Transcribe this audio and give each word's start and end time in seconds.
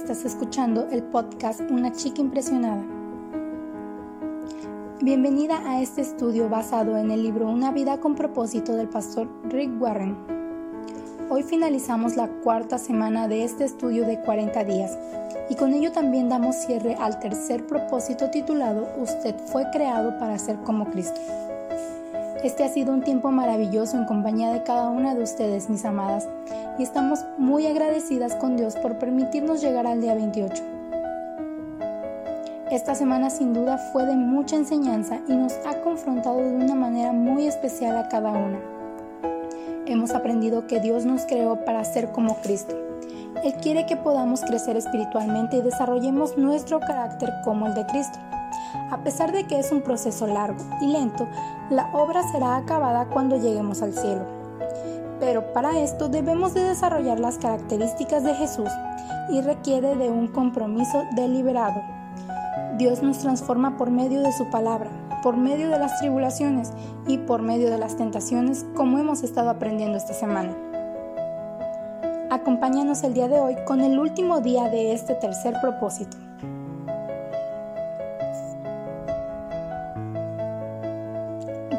Estás 0.00 0.24
escuchando 0.24 0.88
el 0.90 1.02
podcast 1.02 1.60
Una 1.70 1.92
chica 1.92 2.22
impresionada. 2.22 2.82
Bienvenida 5.02 5.60
a 5.70 5.82
este 5.82 6.00
estudio 6.00 6.48
basado 6.48 6.96
en 6.96 7.10
el 7.10 7.22
libro 7.22 7.46
Una 7.46 7.70
vida 7.70 8.00
con 8.00 8.14
propósito 8.14 8.74
del 8.76 8.88
pastor 8.88 9.28
Rick 9.50 9.70
Warren. 9.78 10.16
Hoy 11.28 11.42
finalizamos 11.42 12.16
la 12.16 12.28
cuarta 12.28 12.78
semana 12.78 13.28
de 13.28 13.44
este 13.44 13.64
estudio 13.64 14.06
de 14.06 14.18
40 14.22 14.64
días 14.64 14.98
y 15.50 15.54
con 15.54 15.74
ello 15.74 15.92
también 15.92 16.30
damos 16.30 16.56
cierre 16.56 16.94
al 16.94 17.20
tercer 17.20 17.66
propósito 17.66 18.30
titulado 18.30 18.88
Usted 18.96 19.36
fue 19.52 19.66
creado 19.70 20.18
para 20.18 20.38
ser 20.38 20.56
como 20.62 20.86
Cristo. 20.86 21.20
Este 22.42 22.64
ha 22.64 22.68
sido 22.68 22.94
un 22.94 23.02
tiempo 23.02 23.30
maravilloso 23.30 23.98
en 23.98 24.06
compañía 24.06 24.50
de 24.50 24.62
cada 24.62 24.88
una 24.88 25.14
de 25.14 25.22
ustedes, 25.22 25.68
mis 25.68 25.84
amadas, 25.84 26.26
y 26.78 26.82
estamos 26.82 27.20
muy 27.36 27.66
agradecidas 27.66 28.34
con 28.34 28.56
Dios 28.56 28.76
por 28.76 28.98
permitirnos 28.98 29.60
llegar 29.60 29.86
al 29.86 30.00
día 30.00 30.14
28. 30.14 30.62
Esta 32.70 32.94
semana 32.94 33.28
sin 33.28 33.52
duda 33.52 33.76
fue 33.76 34.06
de 34.06 34.16
mucha 34.16 34.56
enseñanza 34.56 35.18
y 35.28 35.34
nos 35.34 35.52
ha 35.66 35.82
confrontado 35.82 36.38
de 36.38 36.54
una 36.54 36.74
manera 36.74 37.12
muy 37.12 37.46
especial 37.46 37.98
a 37.98 38.08
cada 38.08 38.30
una. 38.30 38.58
Hemos 39.84 40.12
aprendido 40.12 40.66
que 40.66 40.80
Dios 40.80 41.04
nos 41.04 41.26
creó 41.26 41.62
para 41.66 41.84
ser 41.84 42.10
como 42.10 42.36
Cristo. 42.36 42.74
Él 43.44 43.52
quiere 43.60 43.84
que 43.84 43.98
podamos 43.98 44.40
crecer 44.40 44.78
espiritualmente 44.78 45.58
y 45.58 45.62
desarrollemos 45.62 46.38
nuestro 46.38 46.80
carácter 46.80 47.34
como 47.44 47.66
el 47.66 47.74
de 47.74 47.84
Cristo. 47.84 48.18
A 48.90 48.98
pesar 49.04 49.32
de 49.32 49.44
que 49.44 49.58
es 49.58 49.72
un 49.72 49.82
proceso 49.82 50.26
largo 50.26 50.62
y 50.80 50.86
lento, 50.86 51.26
la 51.70 51.90
obra 51.92 52.22
será 52.32 52.56
acabada 52.56 53.06
cuando 53.06 53.36
lleguemos 53.36 53.82
al 53.82 53.92
cielo. 53.92 54.24
Pero 55.18 55.52
para 55.52 55.78
esto 55.78 56.08
debemos 56.08 56.54
de 56.54 56.64
desarrollar 56.64 57.20
las 57.20 57.38
características 57.38 58.24
de 58.24 58.34
Jesús 58.34 58.70
y 59.30 59.40
requiere 59.42 59.94
de 59.96 60.10
un 60.10 60.28
compromiso 60.28 61.04
deliberado. 61.14 61.82
Dios 62.78 63.02
nos 63.02 63.18
transforma 63.18 63.76
por 63.76 63.90
medio 63.90 64.22
de 64.22 64.32
su 64.32 64.48
palabra, 64.50 64.90
por 65.22 65.36
medio 65.36 65.68
de 65.68 65.78
las 65.78 65.98
tribulaciones 65.98 66.72
y 67.06 67.18
por 67.18 67.42
medio 67.42 67.70
de 67.70 67.78
las 67.78 67.96
tentaciones 67.96 68.64
como 68.74 68.98
hemos 68.98 69.22
estado 69.22 69.50
aprendiendo 69.50 69.98
esta 69.98 70.14
semana. 70.14 70.56
Acompáñanos 72.30 73.02
el 73.02 73.12
día 73.12 73.28
de 73.28 73.40
hoy 73.40 73.56
con 73.66 73.80
el 73.80 73.98
último 73.98 74.40
día 74.40 74.68
de 74.68 74.92
este 74.92 75.14
tercer 75.14 75.54
propósito. 75.60 76.16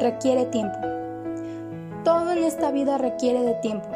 Requiere 0.02 0.46
tiempo. 0.46 0.76
Todo 2.04 2.32
en 2.32 2.42
esta 2.42 2.72
vida 2.72 2.98
requiere 2.98 3.42
de 3.42 3.54
tiempo. 3.54 3.88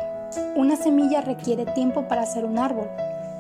Una 0.55 0.77
semilla 0.77 1.21
requiere 1.21 1.67
tiempo 1.67 2.07
para 2.07 2.25
ser 2.27 2.45
un 2.45 2.59
árbol. 2.59 2.89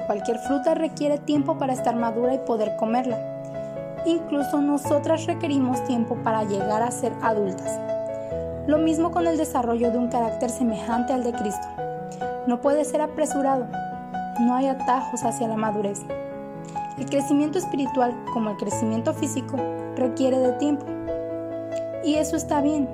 Cualquier 0.06 0.39
fruta 0.39 0.75
requiere 0.75 1.19
tiempo 1.19 1.59
para 1.59 1.72
estar 1.72 1.94
madura 1.94 2.34
y 2.34 2.39
poder 2.39 2.77
comerla. 2.77 3.19
Incluso 4.05 4.61
nosotras 4.61 5.27
requerimos 5.27 5.84
tiempo 5.84 6.17
para 6.25 6.42
llegar 6.42 6.83
a 6.83 6.91
ser 6.91 7.12
adultas. 7.22 7.78
Lo 8.67 8.78
mismo 8.78 9.12
con 9.12 9.28
el 9.28 9.37
desarrollo 9.37 9.92
de 9.92 9.98
un 9.98 10.09
carácter 10.09 10.50
semejante 10.50 11.12
al 11.12 11.22
de 11.22 11.33
Cristo. 11.33 11.69
No 12.48 12.61
puede 12.61 12.84
ser 12.84 13.00
apresurado. 13.00 13.67
No 14.41 14.56
hay 14.56 14.67
atajos 14.67 15.22
hacia 15.22 15.47
la 15.47 15.56
madurez. 15.56 16.00
El 16.98 17.06
crecimiento 17.06 17.59
espiritual, 17.59 18.12
como 18.33 18.50
el 18.50 18.56
crecimiento 18.56 19.14
físico, 19.14 19.56
requiere 19.94 20.39
de 20.39 20.53
tiempo. 20.55 20.95
Y 22.06 22.14
eso 22.14 22.36
está 22.36 22.60
bien. 22.60 22.88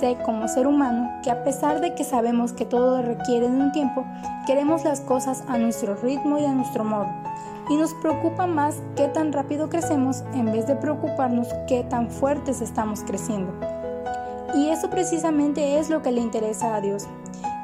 Sé 0.00 0.16
como 0.24 0.48
ser 0.48 0.66
humano 0.66 1.10
que 1.22 1.30
a 1.30 1.44
pesar 1.44 1.82
de 1.82 1.94
que 1.94 2.04
sabemos 2.04 2.54
que 2.54 2.64
todo 2.64 3.02
requiere 3.02 3.50
de 3.50 3.54
un 3.54 3.70
tiempo, 3.70 4.02
queremos 4.46 4.82
las 4.82 5.02
cosas 5.02 5.44
a 5.46 5.58
nuestro 5.58 5.94
ritmo 5.94 6.38
y 6.38 6.46
a 6.46 6.52
nuestro 6.52 6.84
modo. 6.84 7.08
Y 7.68 7.76
nos 7.76 7.92
preocupa 7.92 8.46
más 8.46 8.76
qué 8.96 9.08
tan 9.08 9.30
rápido 9.30 9.68
crecemos 9.68 10.24
en 10.32 10.46
vez 10.46 10.66
de 10.66 10.74
preocuparnos 10.74 11.48
qué 11.68 11.84
tan 11.84 12.08
fuertes 12.10 12.62
estamos 12.62 13.02
creciendo. 13.02 13.52
Y 14.54 14.68
eso 14.70 14.88
precisamente 14.88 15.78
es 15.78 15.90
lo 15.90 16.00
que 16.00 16.12
le 16.12 16.22
interesa 16.22 16.76
a 16.76 16.80
Dios. 16.80 17.06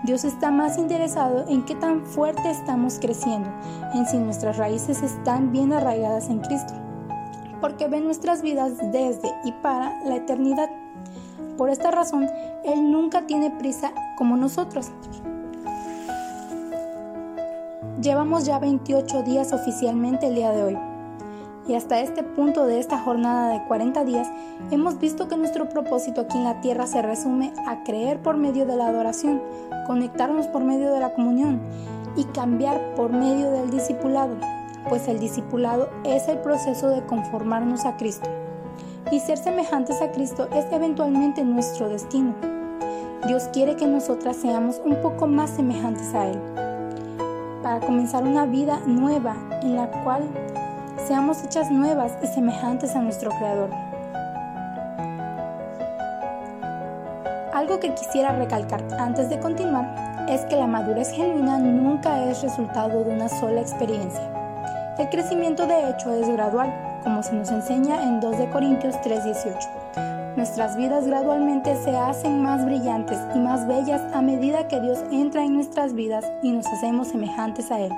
Dios 0.05 0.25
está 0.25 0.51
más 0.51 0.77
interesado 0.77 1.47
en 1.49 1.65
qué 1.65 1.75
tan 1.75 2.05
fuerte 2.05 2.51
estamos 2.51 2.99
creciendo, 3.01 3.49
en 3.95 4.05
si 4.05 4.19
nuestras 4.19 4.59
raíces 4.59 5.03
están 5.03 5.53
bien 5.53 5.73
arraigadas 5.73 6.29
en 6.29 6.41
Cristo 6.41 6.75
porque 7.63 7.87
ve 7.87 8.01
nuestras 8.01 8.43
vidas 8.43 8.77
desde 8.91 9.33
y 9.45 9.53
para 9.53 10.05
la 10.05 10.17
eternidad. 10.17 10.69
Por 11.57 11.71
esta 11.71 11.93
razón, 11.93 12.29
Él 12.65 12.91
nunca 12.91 13.25
tiene 13.27 13.51
prisa 13.53 13.93
como 14.19 14.37
nosotros. 14.37 14.91
Llevamos 18.03 18.45
ya 18.45 18.59
28 18.59 19.23
días 19.23 19.53
oficialmente 19.53 20.27
el 20.27 20.35
día 20.35 20.51
de 20.51 20.63
hoy. 20.65 20.79
Y 21.69 21.75
hasta 21.75 22.01
este 22.01 22.25
punto 22.25 22.67
de 22.67 22.81
esta 22.81 22.99
jornada 22.99 23.53
de 23.53 23.65
40 23.69 24.05
días, 24.05 24.29
hemos 24.73 24.99
visto 24.99 25.29
que 25.29 25.37
nuestro 25.37 25.69
propósito 25.69 26.23
aquí 26.23 26.37
en 26.37 26.45
la 26.45 26.61
tierra 26.61 26.89
se 26.89 27.01
resume 27.01 27.53
a 27.69 27.85
creer 27.85 28.21
por 28.21 28.37
medio 28.37 28.67
de 28.67 28.75
la 28.75 28.89
adoración, 28.89 29.41
conectarnos 29.87 30.49
por 30.49 30.65
medio 30.65 30.93
de 30.93 30.99
la 30.99 31.15
comunión 31.15 31.61
y 32.17 32.25
cambiar 32.25 32.81
por 32.97 33.13
medio 33.13 33.53
del 33.53 33.71
discipulado 33.71 34.35
pues 34.89 35.09
el 35.09 35.19
discipulado 35.19 35.91
es 36.05 36.29
el 36.29 36.39
proceso 36.39 36.89
de 36.89 37.05
conformarnos 37.07 37.85
a 37.85 37.97
Cristo. 37.97 38.29
Y 39.11 39.21
ser 39.21 39.39
semejantes 39.39 40.01
a 40.01 40.13
Cristo 40.13 40.49
es 40.53 40.67
eventualmente 40.73 41.45
nuestro 41.45 41.89
destino. 41.89 42.35
Dios 43.27 43.45
quiere 43.53 43.77
que 43.77 43.87
nosotras 43.87 44.37
seamos 44.37 44.81
un 44.85 44.97
poco 44.97 45.27
más 45.27 45.51
semejantes 45.51 46.13
a 46.15 46.29
Él, 46.29 46.41
para 47.63 47.81
comenzar 47.81 48.25
una 48.25 48.47
vida 48.47 48.81
nueva 48.87 49.37
en 49.63 49.77
la 49.77 49.89
cual 50.03 50.23
seamos 51.07 51.45
hechas 51.45 51.71
nuevas 51.71 52.13
y 52.23 52.27
semejantes 52.27 52.97
a 52.97 53.01
nuestro 53.01 53.31
Creador. 53.31 53.71
Algo 57.53 57.79
que 57.79 57.95
quisiera 57.95 58.33
recalcar 58.33 58.83
antes 58.99 59.29
de 59.29 59.39
continuar 59.39 60.27
es 60.29 60.41
que 60.47 60.57
la 60.57 60.67
madurez 60.67 61.11
genuina 61.11 61.59
nunca 61.59 62.25
es 62.25 62.43
resultado 62.43 63.05
de 63.05 63.11
una 63.11 63.29
sola 63.29 63.61
experiencia. 63.61 64.42
El 64.99 65.09
crecimiento 65.09 65.67
de 65.67 65.89
hecho 65.89 66.13
es 66.13 66.29
gradual, 66.29 66.71
como 67.03 67.23
se 67.23 67.33
nos 67.35 67.51
enseña 67.51 68.03
en 68.03 68.21
2 68.21 68.37
de 68.37 68.51
Corintios 68.51 68.95
3:18. 69.01 69.69
Nuestras 70.37 70.77
vidas 70.77 71.07
gradualmente 71.07 71.75
se 71.77 71.97
hacen 71.97 72.43
más 72.43 72.65
brillantes 72.67 73.19
y 73.35 73.39
más 73.39 73.67
bellas 73.67 74.03
a 74.15 74.21
medida 74.21 74.69
que 74.69 74.81
Dios 74.81 75.03
entra 75.11 75.45
en 75.45 75.55
nuestras 75.55 75.95
vidas 75.95 76.31
y 76.43 76.53
nos 76.53 76.67
hacemos 76.67 77.09
semejantes 77.09 77.71
a 77.71 77.81
Él. 77.81 77.93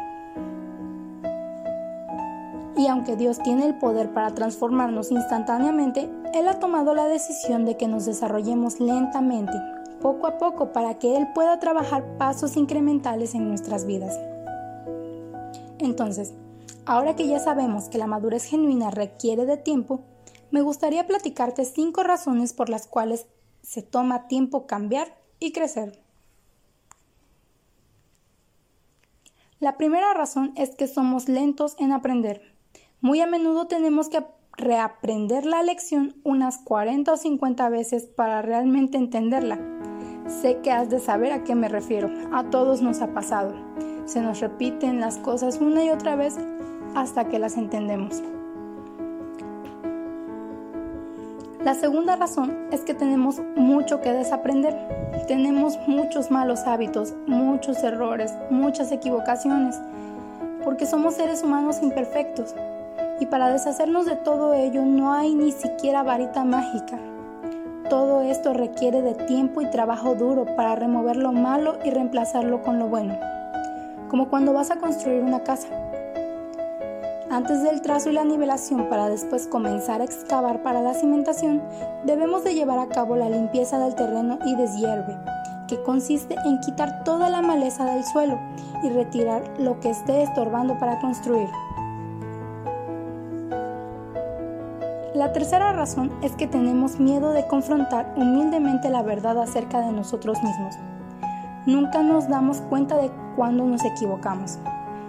Y 2.76 2.86
aunque 2.86 3.16
Dios 3.16 3.38
tiene 3.38 3.66
el 3.66 3.74
poder 3.74 4.10
para 4.10 4.30
transformarnos 4.30 5.10
instantáneamente, 5.10 6.08
Él 6.32 6.48
ha 6.48 6.60
tomado 6.60 6.94
la 6.94 7.06
decisión 7.06 7.64
de 7.64 7.76
que 7.76 7.88
nos 7.88 8.04
desarrollemos 8.04 8.78
lentamente, 8.78 9.52
poco 10.00 10.28
a 10.28 10.38
poco, 10.38 10.72
para 10.72 10.94
que 10.94 11.16
Él 11.16 11.26
pueda 11.34 11.58
trabajar 11.58 12.04
pasos 12.18 12.56
incrementales 12.56 13.34
en 13.34 13.48
nuestras 13.48 13.84
vidas. 13.84 14.18
Entonces, 15.78 16.34
Ahora 16.86 17.16
que 17.16 17.26
ya 17.26 17.38
sabemos 17.38 17.88
que 17.88 17.98
la 17.98 18.06
madurez 18.06 18.44
genuina 18.44 18.90
requiere 18.90 19.46
de 19.46 19.56
tiempo, 19.56 20.00
me 20.50 20.60
gustaría 20.60 21.06
platicarte 21.06 21.64
cinco 21.64 22.02
razones 22.02 22.52
por 22.52 22.68
las 22.68 22.86
cuales 22.86 23.26
se 23.62 23.82
toma 23.82 24.28
tiempo 24.28 24.66
cambiar 24.66 25.16
y 25.38 25.52
crecer. 25.52 25.98
La 29.60 29.78
primera 29.78 30.12
razón 30.12 30.52
es 30.56 30.76
que 30.76 30.86
somos 30.86 31.26
lentos 31.26 31.74
en 31.78 31.90
aprender. 31.90 32.54
Muy 33.00 33.20
a 33.22 33.26
menudo 33.26 33.66
tenemos 33.66 34.10
que 34.10 34.22
reaprender 34.52 35.46
la 35.46 35.62
lección 35.62 36.16
unas 36.22 36.58
40 36.58 37.14
o 37.14 37.16
50 37.16 37.68
veces 37.70 38.04
para 38.04 38.42
realmente 38.42 38.98
entenderla. 38.98 39.58
Sé 40.28 40.60
que 40.60 40.70
has 40.70 40.90
de 40.90 41.00
saber 41.00 41.32
a 41.32 41.44
qué 41.44 41.54
me 41.54 41.68
refiero. 41.68 42.10
A 42.32 42.50
todos 42.50 42.82
nos 42.82 43.00
ha 43.00 43.14
pasado. 43.14 43.54
Se 44.04 44.20
nos 44.20 44.40
repiten 44.40 45.00
las 45.00 45.16
cosas 45.16 45.60
una 45.60 45.82
y 45.82 45.90
otra 45.90 46.14
vez 46.14 46.36
hasta 46.94 47.24
que 47.24 47.38
las 47.38 47.56
entendemos. 47.56 48.22
La 51.64 51.74
segunda 51.74 52.16
razón 52.16 52.54
es 52.72 52.82
que 52.82 52.92
tenemos 52.92 53.40
mucho 53.56 54.02
que 54.02 54.12
desaprender. 54.12 54.76
Tenemos 55.26 55.78
muchos 55.86 56.30
malos 56.30 56.66
hábitos, 56.66 57.14
muchos 57.26 57.82
errores, 57.82 58.34
muchas 58.50 58.92
equivocaciones, 58.92 59.80
porque 60.62 60.84
somos 60.84 61.14
seres 61.14 61.42
humanos 61.42 61.78
imperfectos. 61.80 62.54
Y 63.18 63.24
para 63.26 63.48
deshacernos 63.48 64.04
de 64.04 64.16
todo 64.16 64.52
ello 64.52 64.84
no 64.84 65.14
hay 65.14 65.34
ni 65.34 65.52
siquiera 65.52 66.02
varita 66.02 66.44
mágica. 66.44 66.98
Todo 67.88 68.20
esto 68.20 68.52
requiere 68.52 69.00
de 69.00 69.14
tiempo 69.14 69.62
y 69.62 69.70
trabajo 69.70 70.14
duro 70.14 70.44
para 70.56 70.74
remover 70.74 71.16
lo 71.16 71.32
malo 71.32 71.78
y 71.82 71.88
reemplazarlo 71.88 72.62
con 72.62 72.78
lo 72.78 72.88
bueno. 72.88 73.16
Como 74.10 74.28
cuando 74.28 74.52
vas 74.52 74.70
a 74.70 74.76
construir 74.76 75.22
una 75.22 75.42
casa. 75.44 75.68
Antes 77.34 77.64
del 77.64 77.82
trazo 77.82 78.10
y 78.10 78.12
la 78.12 78.22
nivelación 78.22 78.88
para 78.88 79.08
después 79.08 79.48
comenzar 79.48 80.00
a 80.00 80.04
excavar 80.04 80.62
para 80.62 80.82
la 80.82 80.94
cimentación, 80.94 81.60
debemos 82.04 82.44
de 82.44 82.54
llevar 82.54 82.78
a 82.78 82.86
cabo 82.86 83.16
la 83.16 83.28
limpieza 83.28 83.76
del 83.80 83.96
terreno 83.96 84.38
y 84.46 84.54
deshierve. 84.54 85.18
que 85.66 85.82
consiste 85.82 86.36
en 86.44 86.60
quitar 86.60 87.02
toda 87.02 87.30
la 87.30 87.42
maleza 87.42 87.86
del 87.86 88.04
suelo 88.04 88.38
y 88.84 88.90
retirar 88.90 89.42
lo 89.58 89.80
que 89.80 89.90
esté 89.90 90.22
estorbando 90.22 90.78
para 90.78 91.00
construir. 91.00 91.48
La 95.14 95.32
tercera 95.32 95.72
razón 95.72 96.12
es 96.22 96.36
que 96.36 96.46
tenemos 96.46 97.00
miedo 97.00 97.32
de 97.32 97.48
confrontar 97.48 98.14
humildemente 98.14 98.90
la 98.90 99.02
verdad 99.02 99.40
acerca 99.40 99.80
de 99.80 99.90
nosotros 99.90 100.40
mismos. 100.40 100.76
Nunca 101.66 102.00
nos 102.02 102.28
damos 102.28 102.60
cuenta 102.60 102.96
de 102.98 103.10
cuando 103.34 103.64
nos 103.64 103.84
equivocamos. 103.84 104.58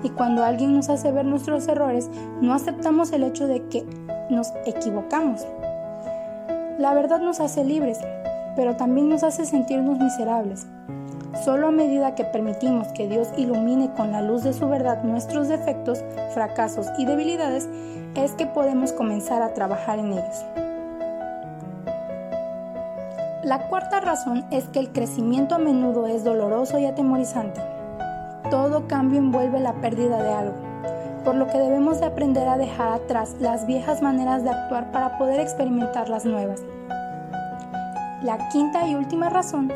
Y 0.06 0.12
cuando 0.12 0.44
alguien 0.44 0.76
nos 0.76 0.90
hace 0.90 1.12
ver 1.12 1.26
nuestros 1.26 1.68
errores, 1.68 2.12
no 2.40 2.54
aceptamos 2.54 3.12
el 3.12 3.24
hecho 3.24 3.48
de 3.48 3.68
que 3.70 3.84
nos 4.30 4.54
equivocamos. 4.68 5.48
La 6.78 6.94
verdad 6.94 7.20
nos 7.22 7.40
hace 7.40 7.66
libres, 7.66 7.98
pero 8.56 8.76
también 8.76 9.10
nos 9.10 9.24
hace 9.24 9.48
sentirnos 9.48 9.98
miserables. 9.98 10.68
Solo 11.44 11.70
a 11.70 11.72
medida 11.72 12.14
que 12.14 12.24
permitimos 12.24 12.88
que 12.90 13.08
Dios 13.08 13.30
ilumine 13.36 13.96
con 13.96 14.12
la 14.12 14.22
luz 14.22 14.44
de 14.44 14.54
su 14.54 14.70
verdad 14.70 15.04
nuestros 15.04 15.48
defectos, 15.48 16.04
fracasos 16.36 16.86
y 17.00 17.06
debilidades, 17.06 17.68
es 18.14 18.34
que 18.34 18.46
podemos 18.46 18.94
comenzar 18.94 19.42
a 19.42 19.56
trabajar 19.56 19.98
en 19.98 20.14
ellos. 20.14 20.46
La 23.44 23.68
cuarta 23.70 24.02
razón 24.02 24.46
es 24.52 24.66
que 24.66 24.78
el 24.78 24.92
crecimiento 24.92 25.56
a 25.56 25.58
menudo 25.58 26.06
es 26.06 26.24
doloroso 26.24 26.78
y 26.78 26.86
atemorizante. 26.86 27.75
Todo 28.50 28.88
cambio 28.88 29.18
envuelve 29.18 29.60
la 29.60 29.74
pérdida 29.74 30.22
de 30.22 30.32
algo, 30.32 30.56
por 31.24 31.36
lo 31.36 31.48
que 31.48 31.58
debemos 31.58 32.00
de 32.00 32.06
aprender 32.06 32.48
a 32.48 32.58
dejar 32.58 32.90
atrás 32.90 33.36
las 33.40 33.66
viejas 33.66 34.02
maneras 34.02 34.44
de 34.44 34.52
actuar 34.52 34.92
para 34.92 35.18
poder 35.18 35.40
experimentar 35.40 36.10
las 36.10 36.26
nuevas. 36.26 36.62
La 38.22 38.38
quinta 38.50 38.88
y 38.88 38.96
última 38.96 39.30
razón 39.30 39.72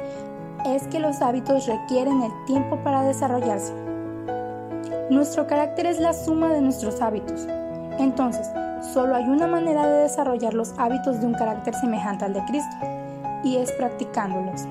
es 0.66 0.88
que 0.88 1.00
los 1.00 1.22
hábitos 1.22 1.66
requieren 1.66 2.22
el 2.22 2.32
tiempo 2.46 2.78
para 2.84 3.04
desarrollarse. 3.04 3.74
Nuestro 5.10 5.48
carácter 5.48 5.88
es 5.88 6.00
la 6.00 6.14
suma 6.14 6.50
de 6.50 6.62
nuestros 6.62 7.02
hábitos. 7.02 7.48
Entonces, 7.98 8.50
solo 8.94 9.16
hay 9.16 9.26
una 9.26 9.48
manera 9.48 9.88
de 9.88 10.04
desarrollar 10.04 10.54
los 10.54 10.74
hábitos 10.78 11.20
de 11.20 11.26
un 11.26 11.34
carácter 11.34 11.74
semejante 11.74 12.26
al 12.26 12.34
de 12.34 12.46
Cristo, 12.46 12.76
y 13.44 13.58
es 13.58 13.72
practicándolos. 13.72 14.68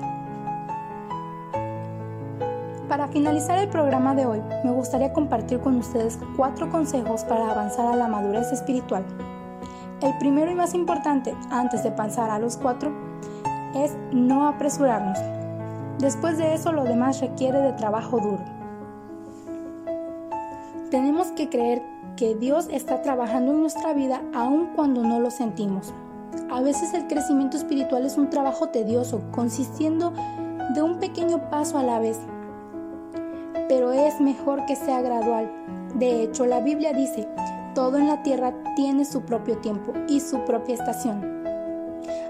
Para 2.89 3.07
finalizar 3.07 3.59
el 3.59 3.69
programa 3.69 4.15
de 4.15 4.25
hoy, 4.25 4.41
me 4.63 4.71
gustaría 4.71 5.13
compartir 5.13 5.59
con 5.59 5.75
ustedes 5.75 6.17
cuatro 6.35 6.71
consejos 6.71 7.23
para 7.23 7.51
avanzar 7.51 7.85
a 7.85 7.95
la 7.95 8.07
madurez 8.07 8.51
espiritual. 8.51 9.05
El 10.01 10.17
primero 10.17 10.49
y 10.49 10.55
más 10.55 10.73
importante, 10.73 11.35
antes 11.51 11.83
de 11.83 11.91
pasar 11.91 12.31
a 12.31 12.39
los 12.39 12.57
cuatro, 12.57 12.91
es 13.75 13.95
no 14.11 14.47
apresurarnos. 14.47 15.19
Después 15.99 16.39
de 16.39 16.55
eso 16.55 16.71
lo 16.71 16.83
demás 16.83 17.21
requiere 17.21 17.59
de 17.59 17.73
trabajo 17.73 18.19
duro. 18.19 18.43
Tenemos 20.89 21.27
que 21.33 21.47
creer 21.47 21.83
que 22.17 22.33
Dios 22.33 22.69
está 22.71 23.03
trabajando 23.03 23.51
en 23.51 23.61
nuestra 23.61 23.93
vida 23.93 24.23
aun 24.33 24.71
cuando 24.75 25.03
no 25.03 25.19
lo 25.19 25.29
sentimos. 25.29 25.93
A 26.49 26.61
veces 26.61 26.95
el 26.95 27.05
crecimiento 27.05 27.55
espiritual 27.55 28.03
es 28.07 28.17
un 28.17 28.31
trabajo 28.31 28.69
tedioso, 28.69 29.21
consistiendo 29.29 30.11
de 30.73 30.81
un 30.81 30.97
pequeño 30.97 31.51
paso 31.51 31.77
a 31.77 31.83
la 31.83 31.99
vez. 31.99 32.19
Pero 33.69 33.93
es 33.93 34.19
mejor 34.19 34.65
que 34.65 34.75
sea 34.75 35.01
gradual. 35.01 35.49
De 35.95 36.23
hecho, 36.23 36.45
la 36.45 36.59
Biblia 36.59 36.91
dice, 36.91 37.29
todo 37.73 37.97
en 37.97 38.07
la 38.07 38.21
tierra 38.23 38.53
tiene 38.75 39.05
su 39.05 39.21
propio 39.21 39.57
tiempo 39.59 39.93
y 40.09 40.19
su 40.19 40.43
propia 40.43 40.75
estación 40.75 41.39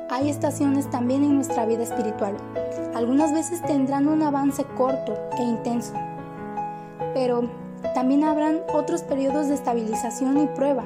hay 0.09 0.29
estaciones 0.29 0.89
también 0.89 1.23
en 1.23 1.35
nuestra 1.35 1.65
vida 1.65 1.83
espiritual. 1.83 2.35
Algunas 2.95 3.31
veces 3.31 3.61
tendrán 3.61 4.07
un 4.07 4.23
avance 4.23 4.65
corto 4.75 5.13
e 5.37 5.43
intenso, 5.43 5.93
pero 7.13 7.47
también 7.93 8.23
habrán 8.23 8.61
otros 8.73 9.03
periodos 9.03 9.47
de 9.47 9.53
estabilización 9.53 10.39
y 10.39 10.47
prueba. 10.47 10.83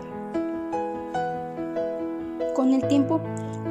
Con 2.53 2.73
el 2.73 2.85
tiempo, 2.87 3.21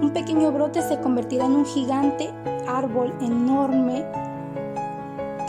un 0.01 0.11
pequeño 0.13 0.51
brote 0.51 0.81
se 0.81 0.99
convertirá 1.01 1.45
en 1.45 1.53
un 1.53 1.67
gigante 1.67 2.31
árbol 2.67 3.13
enorme 3.21 4.05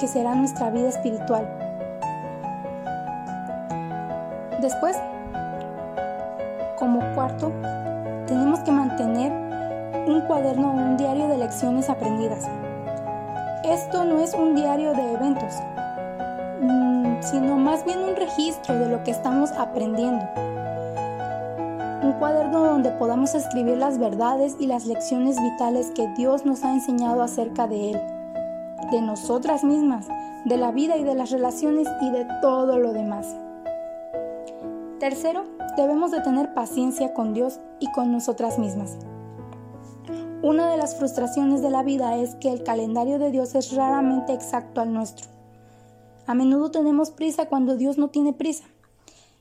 que 0.03 0.09
será 0.09 0.35
nuestra 0.35 0.69
vida 0.69 0.89
espiritual. 0.89 1.47
Después, 4.59 4.97
como 6.77 6.99
cuarto, 7.15 7.53
tenemos 8.27 8.59
que 8.65 8.71
mantener 8.73 9.31
un 10.05 10.19
cuaderno 10.27 10.71
o 10.71 10.73
un 10.73 10.97
diario 10.97 11.29
de 11.29 11.37
lecciones 11.37 11.89
aprendidas. 11.89 12.49
Esto 13.63 14.03
no 14.03 14.19
es 14.19 14.33
un 14.33 14.55
diario 14.55 14.93
de 14.93 15.13
eventos, 15.13 15.53
mm, 16.59 17.21
sino 17.21 17.55
más 17.55 17.85
bien 17.85 17.99
un 17.99 18.17
registro 18.17 18.75
de 18.77 18.89
lo 18.89 19.01
que 19.05 19.11
estamos 19.11 19.53
aprendiendo. 19.53 20.25
Un 22.03 22.11
cuaderno 22.19 22.65
donde 22.65 22.89
podamos 22.89 23.35
escribir 23.35 23.77
las 23.77 23.97
verdades 23.97 24.57
y 24.59 24.67
las 24.67 24.85
lecciones 24.85 25.41
vitales 25.41 25.91
que 25.95 26.09
Dios 26.17 26.45
nos 26.45 26.65
ha 26.65 26.73
enseñado 26.73 27.23
acerca 27.23 27.67
de 27.67 27.91
Él, 27.91 28.12
de 28.91 29.01
nosotras 29.01 29.63
mismas, 29.63 30.07
de 30.45 30.57
la 30.57 30.71
vida 30.71 30.97
y 30.97 31.03
de 31.03 31.15
las 31.15 31.31
relaciones 31.31 31.87
y 32.01 32.09
de 32.11 32.25
todo 32.41 32.79
lo 32.79 32.93
demás. 32.93 33.35
Tercero, 34.99 35.43
debemos 35.75 36.11
de 36.11 36.21
tener 36.21 36.53
paciencia 36.53 37.13
con 37.13 37.33
Dios 37.33 37.59
y 37.79 37.91
con 37.91 38.11
nosotras 38.11 38.59
mismas. 38.59 38.97
Una 40.41 40.69
de 40.69 40.77
las 40.77 40.97
frustraciones 40.97 41.61
de 41.61 41.69
la 41.69 41.83
vida 41.83 42.17
es 42.17 42.35
que 42.35 42.51
el 42.51 42.63
calendario 42.63 43.17
de 43.17 43.31
Dios 43.31 43.55
es 43.55 43.73
raramente 43.73 44.33
exacto 44.33 44.81
al 44.81 44.93
nuestro. 44.93 45.27
A 46.25 46.33
menudo 46.33 46.71
tenemos 46.71 47.11
prisa 47.11 47.47
cuando 47.47 47.75
Dios 47.75 47.97
no 47.97 48.09
tiene 48.09 48.33
prisa. 48.33 48.65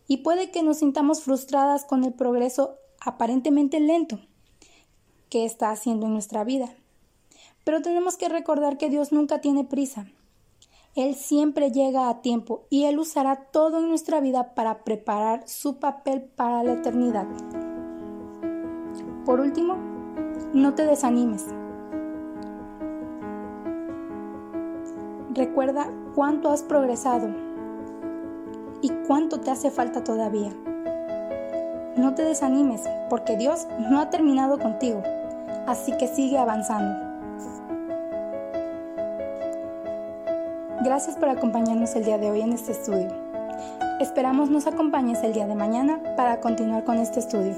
Y 0.08 0.18
puede 0.18 0.50
que 0.50 0.62
nos 0.62 0.78
sintamos 0.78 1.22
frustradas 1.22 1.84
con 1.84 2.04
el 2.04 2.12
progreso 2.12 2.76
aparentemente 3.00 3.80
lento 3.80 4.20
que 5.28 5.44
está 5.44 5.70
haciendo 5.70 6.06
en 6.06 6.12
nuestra 6.12 6.44
vida. 6.44 6.70
Pero 7.64 7.82
tenemos 7.82 8.16
que 8.16 8.28
recordar 8.28 8.76
que 8.76 8.90
Dios 8.90 9.12
nunca 9.12 9.40
tiene 9.40 9.64
prisa. 9.64 10.06
Él 10.94 11.14
siempre 11.14 11.70
llega 11.70 12.10
a 12.10 12.20
tiempo 12.20 12.66
y 12.68 12.84
Él 12.84 12.98
usará 12.98 13.36
todo 13.50 13.78
en 13.78 13.88
nuestra 13.88 14.20
vida 14.20 14.54
para 14.54 14.84
preparar 14.84 15.48
su 15.48 15.78
papel 15.78 16.20
para 16.22 16.62
la 16.62 16.74
eternidad. 16.74 17.26
Por 19.24 19.40
último, 19.40 19.76
no 20.52 20.74
te 20.74 20.84
desanimes. 20.84 21.46
Recuerda 25.30 25.86
cuánto 26.14 26.50
has 26.50 26.62
progresado 26.62 27.30
y 28.82 28.90
cuánto 29.06 29.40
te 29.40 29.50
hace 29.50 29.70
falta 29.70 30.04
todavía. 30.04 30.52
No 31.96 32.14
te 32.14 32.22
desanimes 32.22 32.82
porque 33.08 33.36
Dios 33.38 33.66
no 33.78 33.98
ha 33.98 34.10
terminado 34.10 34.58
contigo, 34.58 35.02
así 35.66 35.96
que 35.96 36.06
sigue 36.06 36.36
avanzando. 36.36 37.11
Gracias 40.84 41.14
por 41.14 41.28
acompañarnos 41.28 41.94
el 41.94 42.04
día 42.04 42.18
de 42.18 42.28
hoy 42.28 42.40
en 42.40 42.52
este 42.52 42.72
estudio. 42.72 43.08
Esperamos 44.00 44.50
nos 44.50 44.66
acompañes 44.66 45.22
el 45.22 45.32
día 45.32 45.46
de 45.46 45.54
mañana 45.54 46.00
para 46.16 46.40
continuar 46.40 46.82
con 46.82 46.98
este 46.98 47.20
estudio. 47.20 47.54